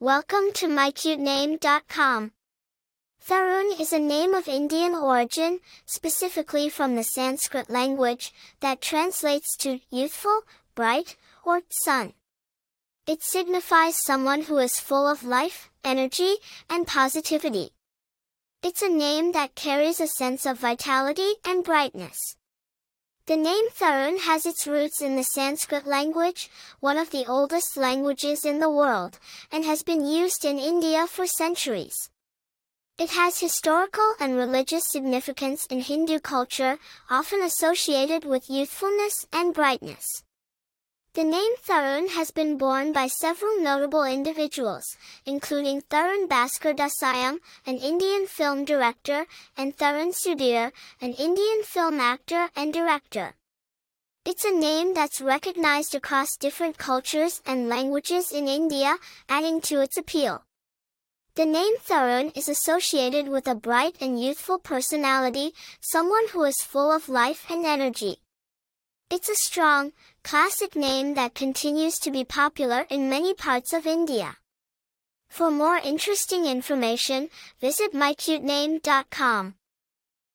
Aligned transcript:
Welcome 0.00 0.52
to 0.54 0.68
mycutename.com. 0.68 2.30
Tharun 3.28 3.80
is 3.80 3.92
a 3.92 3.98
name 3.98 4.32
of 4.32 4.46
Indian 4.46 4.94
origin, 4.94 5.58
specifically 5.86 6.68
from 6.68 6.94
the 6.94 7.02
Sanskrit 7.02 7.68
language, 7.68 8.32
that 8.60 8.80
translates 8.80 9.56
to 9.56 9.80
youthful, 9.90 10.42
bright, 10.76 11.16
or 11.44 11.62
sun. 11.68 12.12
It 13.08 13.24
signifies 13.24 13.96
someone 13.96 14.42
who 14.42 14.58
is 14.58 14.78
full 14.78 15.08
of 15.08 15.24
life, 15.24 15.68
energy, 15.82 16.36
and 16.70 16.86
positivity. 16.86 17.70
It's 18.62 18.82
a 18.82 18.88
name 18.88 19.32
that 19.32 19.56
carries 19.56 19.98
a 19.98 20.06
sense 20.06 20.46
of 20.46 20.60
vitality 20.60 21.32
and 21.44 21.64
brightness. 21.64 22.36
The 23.28 23.36
name 23.36 23.68
Tharun 23.68 24.20
has 24.20 24.46
its 24.46 24.66
roots 24.66 25.02
in 25.02 25.14
the 25.14 25.22
Sanskrit 25.22 25.86
language, 25.86 26.48
one 26.80 26.96
of 26.96 27.10
the 27.10 27.26
oldest 27.26 27.76
languages 27.76 28.42
in 28.42 28.58
the 28.58 28.70
world, 28.70 29.18
and 29.52 29.66
has 29.66 29.82
been 29.82 30.06
used 30.06 30.46
in 30.46 30.58
India 30.58 31.06
for 31.06 31.26
centuries. 31.26 32.08
It 32.96 33.10
has 33.10 33.38
historical 33.38 34.14
and 34.18 34.34
religious 34.34 34.84
significance 34.86 35.66
in 35.66 35.82
Hindu 35.82 36.20
culture, 36.20 36.78
often 37.10 37.42
associated 37.42 38.24
with 38.24 38.48
youthfulness 38.48 39.26
and 39.30 39.52
brightness. 39.52 40.06
The 41.14 41.24
name 41.24 41.56
Tharun 41.66 42.10
has 42.10 42.30
been 42.30 42.58
borne 42.58 42.92
by 42.92 43.08
several 43.08 43.60
notable 43.60 44.04
individuals, 44.04 44.96
including 45.24 45.80
Tharun 45.80 46.28
Bhaskar 46.28 46.76
Dasayam, 46.76 47.38
an 47.66 47.78
Indian 47.78 48.26
film 48.26 48.64
director, 48.64 49.26
and 49.56 49.76
Tharun 49.76 50.12
Sudhir, 50.12 50.70
an 51.00 51.14
Indian 51.14 51.62
film 51.64 51.98
actor 51.98 52.50
and 52.54 52.72
director. 52.72 53.34
It's 54.24 54.44
a 54.44 54.52
name 54.52 54.92
that's 54.92 55.22
recognized 55.22 55.94
across 55.94 56.36
different 56.36 56.76
cultures 56.76 57.40
and 57.46 57.68
languages 57.68 58.30
in 58.30 58.46
India, 58.46 58.98
adding 59.28 59.62
to 59.62 59.80
its 59.80 59.96
appeal. 59.96 60.44
The 61.34 61.46
name 61.46 61.76
Tharun 61.78 62.36
is 62.36 62.48
associated 62.48 63.28
with 63.28 63.48
a 63.48 63.54
bright 63.54 63.96
and 64.00 64.22
youthful 64.22 64.58
personality, 64.58 65.54
someone 65.80 66.28
who 66.28 66.44
is 66.44 66.60
full 66.62 66.92
of 66.92 67.08
life 67.08 67.46
and 67.50 67.64
energy. 67.64 68.18
It's 69.10 69.30
a 69.30 69.34
strong, 69.34 69.92
classic 70.22 70.76
name 70.76 71.14
that 71.14 71.34
continues 71.34 71.98
to 72.00 72.10
be 72.10 72.24
popular 72.24 72.84
in 72.90 73.08
many 73.08 73.32
parts 73.32 73.72
of 73.72 73.86
India. 73.86 74.36
For 75.30 75.50
more 75.50 75.78
interesting 75.78 76.44
information, 76.44 77.30
visit 77.58 77.94
mycutename.com. 77.94 79.54